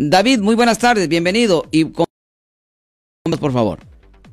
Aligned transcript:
David, 0.00 0.38
muy 0.38 0.54
buenas 0.54 0.78
tardes, 0.78 1.08
bienvenido. 1.08 1.64
Y 1.72 1.90
con... 1.90 2.06
por 3.40 3.50
favor. 3.50 3.80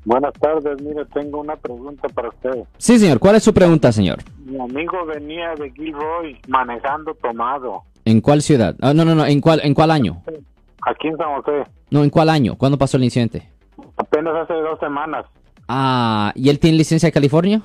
Buenas 0.05 0.33
tardes, 0.33 0.79
mire, 0.79 1.03
tengo 1.11 1.39
una 1.39 1.55
pregunta 1.55 2.07
para 2.09 2.29
usted. 2.29 2.51
Sí, 2.77 2.99
señor, 2.99 3.17
¿cuál 3.17 3.37
es 3.37 3.43
su 3.43 3.51
pregunta, 3.51 3.91
señor? 3.91 4.19
Mi 4.45 4.59
amigo 4.59 5.03
venía 5.07 5.55
de 5.55 5.71
Gilroy 5.71 6.39
manejando 6.47 7.15
tomado. 7.15 7.81
¿En 8.05 8.21
cuál 8.21 8.43
ciudad? 8.43 8.75
Ah, 8.79 8.93
no, 8.93 9.05
no, 9.05 9.15
no, 9.15 9.25
¿en 9.25 9.41
cuál, 9.41 9.59
¿en 9.63 9.73
cuál 9.73 9.89
año? 9.89 10.21
Aquí 10.83 11.07
en 11.07 11.17
San 11.17 11.33
José. 11.41 11.63
No, 11.89 12.03
¿en 12.03 12.11
cuál 12.11 12.29
año? 12.29 12.55
¿Cuándo 12.55 12.77
pasó 12.77 12.97
el 12.97 13.05
incidente? 13.05 13.49
Apenas 13.97 14.35
hace 14.35 14.53
dos 14.53 14.79
semanas. 14.79 15.25
Ah, 15.67 16.31
¿y 16.35 16.49
él 16.49 16.59
tiene 16.59 16.77
licencia 16.77 17.07
de 17.07 17.13
California? 17.13 17.63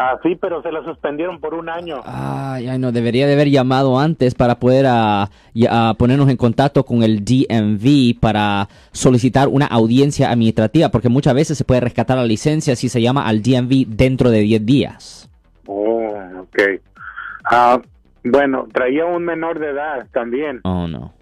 Ah, 0.00 0.16
sí, 0.22 0.36
pero 0.40 0.62
se 0.62 0.70
la 0.70 0.84
suspendieron 0.84 1.40
por 1.40 1.54
un 1.54 1.68
año. 1.68 1.96
Ay, 2.04 2.68
ay, 2.68 2.78
no, 2.78 2.92
debería 2.92 3.26
de 3.26 3.32
haber 3.32 3.50
llamado 3.50 3.98
antes 3.98 4.32
para 4.36 4.60
poder 4.60 4.86
ah, 4.88 5.28
y- 5.52 5.66
ah, 5.68 5.92
ponernos 5.98 6.28
en 6.28 6.36
contacto 6.36 6.84
con 6.84 7.02
el 7.02 7.24
DMV 7.24 8.14
para 8.20 8.68
solicitar 8.92 9.48
una 9.48 9.66
audiencia 9.66 10.30
administrativa, 10.30 10.90
porque 10.90 11.08
muchas 11.08 11.34
veces 11.34 11.58
se 11.58 11.64
puede 11.64 11.80
rescatar 11.80 12.16
la 12.16 12.24
licencia 12.24 12.76
si 12.76 12.88
se 12.88 13.02
llama 13.02 13.26
al 13.26 13.42
DMV 13.42 13.86
dentro 13.88 14.30
de 14.30 14.38
10 14.38 14.64
días. 14.64 15.28
Oh, 15.66 16.14
ok. 16.42 16.80
Ah, 17.50 17.80
bueno, 18.22 18.68
traía 18.72 19.04
un 19.04 19.24
menor 19.24 19.58
de 19.58 19.70
edad 19.70 20.06
también. 20.12 20.60
Oh, 20.62 20.86
no. 20.86 21.12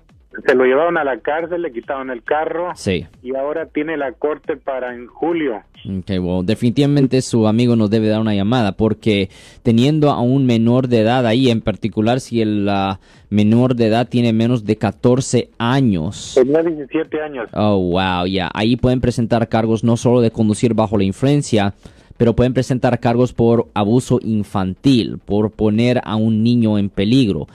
Se 0.45 0.55
lo 0.55 0.65
llevaron 0.65 0.99
a 0.99 1.05
la 1.05 1.19
cárcel, 1.21 1.63
le 1.63 1.73
quitaron 1.73 2.11
el 2.11 2.23
carro 2.23 2.73
Sí. 2.75 3.07
y 3.23 3.35
ahora 3.37 3.67
tiene 3.67 3.97
la 3.97 4.13
corte 4.13 4.57
para 4.57 4.95
en 4.95 5.07
julio. 5.07 5.63
Ok, 5.89 6.19
bueno, 6.21 6.43
definitivamente 6.43 7.23
su 7.23 7.47
amigo 7.47 7.77
nos 7.77 7.91
debe 7.91 8.09
dar 8.09 8.21
una 8.21 8.35
llamada 8.35 8.73
porque 8.73 9.31
teniendo 9.63 10.11
a 10.11 10.21
un 10.21 10.45
menor 10.45 10.89
de 10.89 11.01
edad 11.01 11.27
ahí, 11.27 11.49
en 11.49 11.61
particular 11.61 12.21
si 12.21 12.43
el 12.43 12.69
ah, 12.69 12.99
menor 13.31 13.77
de 13.77 13.87
edad 13.87 14.09
tiene 14.09 14.33
menos 14.33 14.65
de 14.65 14.77
14 14.77 15.51
años. 15.59 16.33
Tenía 16.35 16.63
17 16.63 17.23
años. 17.23 17.49
Oh, 17.53 17.79
wow, 17.93 18.27
ya. 18.27 18.51
Ahí 18.53 18.77
pueden 18.77 19.01
presentar 19.01 19.49
cargos 19.49 19.85
no 19.85 19.97
solo 19.97 20.21
de 20.21 20.31
conducir 20.33 20.75
bajo 20.75 20.99
la 20.99 21.05
influencia, 21.05 21.75
pero 22.17 22.35
pueden 22.35 22.55
presentar 22.55 22.99
cargos 22.99 23.33
por 23.33 23.67
abuso 23.75 24.19
infantil, 24.23 25.19
por 25.25 25.51
poner 25.51 26.01
a 26.05 26.17
un 26.17 26.43
niño 26.43 26.79
en 26.79 26.89
peligro. 26.89 27.47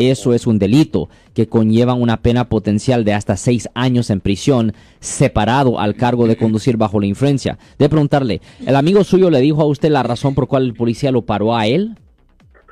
Eso 0.00 0.32
es 0.32 0.46
un 0.46 0.58
delito 0.58 1.10
que 1.34 1.46
conlleva 1.46 1.92
una 1.92 2.22
pena 2.22 2.48
potencial 2.48 3.04
de 3.04 3.12
hasta 3.12 3.36
seis 3.36 3.68
años 3.74 4.08
en 4.08 4.22
prisión, 4.22 4.72
separado 4.98 5.78
al 5.78 5.94
cargo 5.94 6.26
de 6.26 6.38
conducir 6.38 6.78
bajo 6.78 7.00
la 7.00 7.06
influencia. 7.06 7.58
De 7.78 7.90
preguntarle, 7.90 8.40
¿el 8.66 8.76
amigo 8.76 9.04
suyo 9.04 9.28
le 9.28 9.40
dijo 9.40 9.60
a 9.60 9.66
usted 9.66 9.90
la 9.90 10.02
razón 10.02 10.34
por 10.34 10.48
cual 10.48 10.64
el 10.64 10.72
policía 10.72 11.12
lo 11.12 11.20
paró 11.20 11.54
a 11.54 11.66
él? 11.66 11.98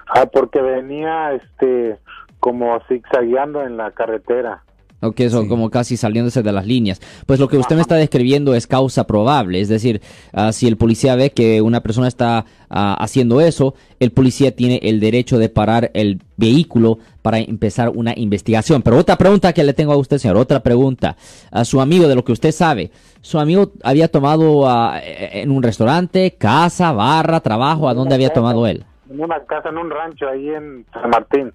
Ah, 0.07 0.25
porque 0.25 0.63
venía 0.63 1.35
este 1.35 1.99
como 2.41 2.81
zigzagueando 2.89 3.63
en 3.63 3.77
la 3.77 3.91
carretera. 3.91 4.63
Ok, 5.01 5.21
eso 5.21 5.47
como 5.47 5.71
casi 5.71 5.97
saliéndose 5.97 6.43
de 6.43 6.51
las 6.51 6.67
líneas. 6.67 7.01
Pues 7.25 7.39
lo 7.39 7.47
que 7.47 7.57
usted 7.57 7.77
me 7.77 7.83
está 7.83 7.95
describiendo 7.95 8.55
es 8.57 8.67
causa 8.67 9.07
probable, 9.07 9.61
es 9.61 9.69
decir, 9.69 10.01
ah, 10.33 10.51
si 10.51 10.67
el 10.67 10.77
policía 10.77 11.15
ve 11.15 11.31
que 11.31 11.63
una 11.63 11.83
persona 11.83 12.09
está 12.09 12.47
ah, 12.69 12.97
haciendo 12.99 13.41
eso, 13.41 13.75
el 14.01 14.11
policía 14.11 14.57
tiene 14.57 14.81
el 14.83 14.99
derecho 14.99 15.39
de 15.39 15.51
parar 15.51 15.93
el 15.95 16.21
vehículo 16.37 16.99
para 17.23 17.39
empezar 17.39 17.91
una 17.91 18.13
investigación. 18.17 18.83
Pero 18.83 18.97
otra 18.97 19.15
pregunta 19.17 19.53
que 19.53 19.63
le 19.63 19.73
tengo 19.73 19.93
a 19.93 19.97
usted, 19.97 20.19
señor, 20.19 20.37
otra 20.37 20.61
pregunta. 20.61 21.17
A 21.53 21.65
su 21.65 21.81
amigo, 21.81 22.09
de 22.09 22.17
lo 22.17 22.25
que 22.25 22.33
usted 22.33 22.51
sabe, 22.51 22.91
¿su 23.21 23.39
amigo 23.39 23.71
había 23.85 24.09
tomado 24.09 24.69
ah, 24.69 25.01
en 25.05 25.53
un 25.53 25.63
restaurante, 25.63 26.35
casa, 26.37 26.91
barra, 26.91 27.39
trabajo? 27.39 27.89
¿A 27.89 27.95
dónde 27.95 28.17
había 28.17 28.31
tomado 28.31 28.67
él? 28.67 28.85
En 29.09 29.21
una 29.21 29.39
casa, 29.45 29.69
en 29.69 29.79
un 29.79 29.91
rancho 29.91 30.29
ahí 30.29 30.49
en 30.49 30.85
San 30.93 31.09
Martín. 31.09 31.53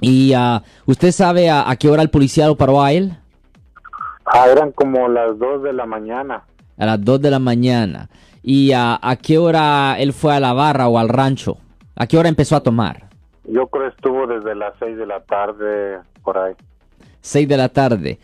¿Y 0.00 0.32
ah, 0.34 0.62
usted 0.84 1.10
sabe 1.10 1.48
a, 1.48 1.68
a 1.68 1.76
qué 1.76 1.88
hora 1.88 2.02
el 2.02 2.10
policía 2.10 2.46
lo 2.46 2.56
paró 2.56 2.82
a 2.82 2.92
él? 2.92 3.16
Ah, 4.26 4.46
eran 4.48 4.72
como 4.72 5.08
las 5.08 5.38
2 5.38 5.62
de 5.62 5.72
la 5.72 5.86
mañana. 5.86 6.42
A 6.76 6.86
las 6.86 7.02
2 7.04 7.20
de 7.22 7.30
la 7.30 7.38
mañana. 7.38 8.08
¿Y 8.42 8.72
a, 8.72 8.98
a 9.00 9.16
qué 9.16 9.38
hora 9.38 9.96
él 9.98 10.12
fue 10.12 10.34
a 10.34 10.40
la 10.40 10.52
barra 10.52 10.88
o 10.88 10.98
al 10.98 11.08
rancho? 11.08 11.58
¿A 11.94 12.06
qué 12.06 12.18
hora 12.18 12.28
empezó 12.28 12.56
a 12.56 12.62
tomar? 12.62 13.08
Yo 13.44 13.66
creo 13.68 13.84
que 13.84 13.96
estuvo 13.96 14.26
desde 14.26 14.54
las 14.54 14.74
6 14.78 14.98
de 14.98 15.06
la 15.06 15.20
tarde 15.20 15.98
por 16.22 16.36
ahí. 16.36 16.54
6 17.20 17.48
de 17.48 17.56
la 17.56 17.68
tarde. 17.68 18.18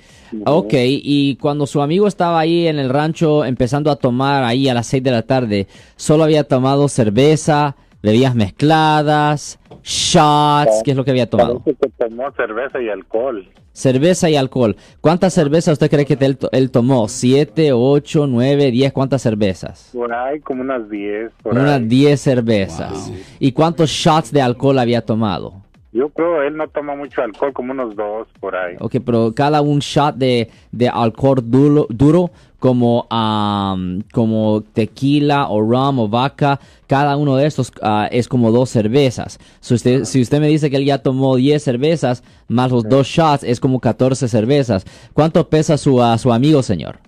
Ok, 0.46 0.74
y 0.74 1.36
cuando 1.36 1.66
su 1.66 1.82
amigo 1.82 2.06
estaba 2.06 2.38
ahí 2.38 2.66
en 2.68 2.78
el 2.78 2.88
rancho 2.88 3.44
empezando 3.44 3.90
a 3.90 3.96
tomar 3.96 4.44
ahí 4.44 4.68
a 4.68 4.74
las 4.74 4.86
6 4.86 5.02
de 5.02 5.10
la 5.10 5.22
tarde, 5.22 5.66
solo 5.96 6.24
había 6.24 6.44
tomado 6.44 6.88
cerveza, 6.88 7.76
bebidas 8.02 8.34
mezcladas, 8.34 9.58
shots, 9.82 10.82
¿qué 10.84 10.90
es 10.92 10.96
lo 10.96 11.04
que 11.04 11.10
había 11.12 11.28
tomado? 11.28 11.62
Que 11.64 11.74
tomó 11.98 12.30
cerveza 12.36 12.80
y 12.80 12.88
alcohol. 12.88 13.48
Cerveza 13.72 14.28
y 14.28 14.36
alcohol. 14.36 14.76
¿Cuántas 15.00 15.32
cervezas 15.32 15.72
usted 15.72 15.88
cree 15.90 16.04
que 16.04 16.18
él, 16.20 16.36
to- 16.36 16.50
él 16.52 16.70
tomó? 16.70 17.08
¿Siete, 17.08 17.72
ocho, 17.72 18.26
nueve, 18.26 18.70
diez? 18.70 18.92
¿Cuántas 18.92 19.22
cervezas? 19.22 19.88
Por 19.94 20.12
ahí 20.12 20.40
como 20.40 20.60
unas 20.60 20.90
10. 20.90 21.30
Por 21.42 21.54
Unas 21.54 21.80
ahí. 21.80 21.84
10 21.86 22.20
cervezas. 22.20 23.10
¿Y 23.38 23.52
cuántos 23.52 23.88
shots 23.88 24.30
de 24.30 24.42
alcohol 24.42 24.78
había 24.78 25.00
tomado? 25.06 25.61
Yo 25.92 26.08
creo 26.08 26.42
él 26.42 26.56
no 26.56 26.66
toma 26.68 26.96
mucho 26.96 27.20
alcohol, 27.20 27.52
como 27.52 27.72
unos 27.72 27.94
dos 27.94 28.26
por 28.40 28.56
ahí. 28.56 28.76
Ok, 28.80 28.96
pero 29.04 29.32
cada 29.34 29.60
un 29.60 29.80
shot 29.80 30.16
de, 30.16 30.50
de 30.70 30.88
alcohol 30.88 31.42
duro, 31.44 31.86
duro 31.90 32.30
como, 32.58 33.06
am, 33.10 34.02
como 34.12 34.62
tequila 34.72 35.48
o 35.48 35.60
rum 35.60 35.98
o 35.98 36.08
vodka, 36.08 36.58
cada 36.86 37.16
uno 37.16 37.36
de 37.36 37.46
estos 37.46 37.72
ah, 37.82 38.08
es 38.10 38.26
como 38.26 38.50
dos 38.50 38.70
cervezas. 38.70 39.38
Si 39.60 39.74
usted, 39.74 40.04
si 40.04 40.22
usted 40.22 40.40
me 40.40 40.46
dice 40.46 40.70
que 40.70 40.76
él 40.76 40.86
ya 40.86 40.98
tomó 40.98 41.36
10 41.36 41.62
cervezas, 41.62 42.22
más 42.48 42.70
los 42.70 42.88
dos 42.88 43.06
shots, 43.06 43.42
es 43.42 43.60
como 43.60 43.78
14 43.78 44.28
cervezas. 44.28 44.86
¿Cuánto 45.12 45.46
pesa 45.48 45.76
su, 45.76 46.02
ah, 46.02 46.16
su 46.16 46.32
amigo, 46.32 46.62
señor? 46.62 47.00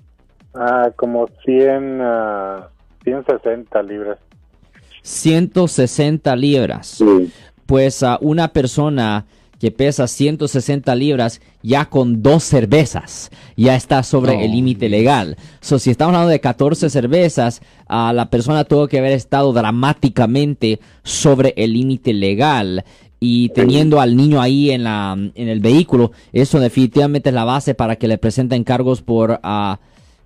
Ah, 0.54 0.90
como 0.96 1.28
100, 1.44 2.00
ah, 2.02 2.68
160 3.04 3.82
libras. 3.82 4.18
160 5.02 6.36
libras. 6.36 7.02
Pues 7.66 8.02
a 8.02 8.18
una 8.20 8.48
persona 8.48 9.26
que 9.58 9.70
pesa 9.70 10.06
160 10.06 10.94
libras 10.94 11.40
ya 11.62 11.86
con 11.86 12.22
dos 12.22 12.44
cervezas 12.44 13.30
ya 13.56 13.76
está 13.76 14.02
sobre 14.02 14.44
el 14.44 14.52
límite 14.52 14.88
legal. 14.88 15.36
So, 15.60 15.78
si 15.78 15.90
estamos 15.90 16.14
hablando 16.14 16.30
de 16.30 16.40
14 16.40 16.90
cervezas, 16.90 17.62
a 17.86 18.12
la 18.12 18.28
persona 18.28 18.64
tuvo 18.64 18.88
que 18.88 18.98
haber 18.98 19.12
estado 19.12 19.52
dramáticamente 19.52 20.80
sobre 21.02 21.54
el 21.56 21.72
límite 21.72 22.12
legal. 22.12 22.84
Y 23.20 23.48
teniendo 23.50 24.02
al 24.02 24.16
niño 24.16 24.42
ahí 24.42 24.70
en, 24.70 24.84
la, 24.84 25.12
en 25.12 25.48
el 25.48 25.60
vehículo, 25.60 26.12
eso 26.34 26.60
definitivamente 26.60 27.30
es 27.30 27.34
la 27.34 27.44
base 27.44 27.74
para 27.74 27.96
que 27.96 28.06
le 28.06 28.18
presenten 28.18 28.64
cargos 28.64 29.00
por, 29.00 29.40
ah, 29.42 29.78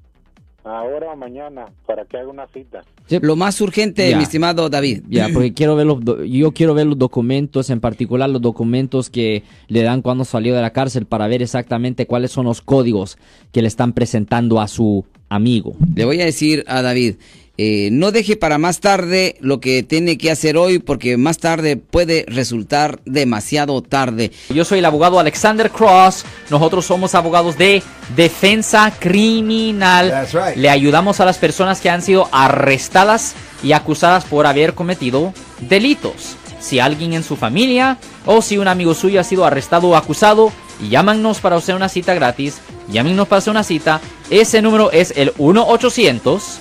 ahora 0.62 1.12
o 1.12 1.16
mañana 1.16 1.66
para 1.87 2.05
que 2.05 2.16
haga 2.16 2.28
una 2.28 2.46
cita. 2.46 2.82
Lo 3.20 3.34
más 3.34 3.61
urgente, 3.61 4.14
mi 4.14 4.22
estimado 4.22 4.69
David. 4.70 5.02
Ya, 5.08 5.28
porque 5.28 5.52
quiero 5.52 5.75
ver 5.75 5.87
los, 5.87 5.99
yo 6.31 6.52
quiero 6.52 6.72
ver 6.72 6.87
los 6.87 6.99
documentos, 6.99 7.69
en 7.69 7.81
particular 7.81 8.31
los 8.31 8.40
documentos 8.40 9.11
que 9.11 9.43
le 9.66 9.82
dan 9.82 10.02
cuando 10.02 10.25
salió 10.25 10.55
de 10.55 10.62
la 10.62 10.70
cárcel 10.70 11.05
para 11.05 11.26
ver 11.26 11.43
exactamente 11.43 12.06
cuáles 12.06 12.31
son 12.31 12.46
los 12.46 12.62
códigos 12.62 13.19
que 13.50 13.60
le 13.60 13.69
están 13.69 13.93
presentando 13.93 14.60
a 14.60 14.69
su 14.69 15.05
amigo. 15.28 15.75
Le 15.96 16.05
voy 16.05 16.20
a 16.20 16.25
decir 16.25 16.64
a 16.69 16.81
David, 16.81 17.17
eh, 17.56 17.91
no 17.93 18.11
deje 18.11 18.37
para 18.37 18.59
más 18.59 18.81
tarde 18.81 19.37
lo 19.39 19.61
que 19.61 19.85
tiene 19.85 20.19
que 20.19 20.33
hacer 20.33 20.56
hoy 20.56 20.81
porque 20.81 21.17
más 21.17 21.39
tarde 21.39 21.77
puede 21.77 22.25
resultar 22.27 22.99
demasiado 23.05 23.81
tarde. 23.81 24.33
Yo 24.49 24.65
soy 24.65 24.81
el 24.81 24.85
abogado 24.85 25.21
Alexander 25.21 25.71
Cross. 25.71 26.25
Nosotros 26.51 26.85
somos 26.85 27.15
abogados 27.15 27.56
de 27.56 27.81
defensa 28.17 28.93
criminal. 28.99 30.27
Le 30.56 30.69
ayudamos 30.69 31.21
a 31.21 31.25
las 31.25 31.39
personas 31.39 31.81
que 31.81 31.91
han 31.91 32.03
sido 32.03 32.29
arrestadas 32.33 33.37
y 33.62 33.73
acusadas 33.73 34.25
por 34.25 34.47
haber 34.47 34.75
cometido 34.75 35.33
delitos. 35.61 36.37
Si 36.59 36.81
alguien 36.81 37.12
en 37.12 37.23
su 37.23 37.37
familia 37.37 37.99
o 38.27 38.43
si 38.43 38.59
un 38.59 38.67
amigo 38.67 38.95
suyo 38.95 39.21
ha 39.21 39.25
sido 39.25 39.45
arrestado 39.45 39.91
o 39.91 39.97
acusado, 39.97 40.51
llámanos 40.91 41.39
para 41.39 41.55
hacer 41.55 41.77
una 41.77 41.89
cita 41.89 42.15
gratis. 42.15 42.56
Llámenos 42.91 43.29
para 43.29 43.39
hacer 43.39 43.53
una 43.53 43.62
cita. 43.62 44.01
Ese 44.29 44.61
número 44.61 44.91
es 44.91 45.12
el 45.17 45.33
1 45.39 45.69
800 45.69 46.61